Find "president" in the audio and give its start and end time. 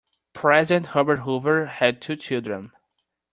0.33-0.87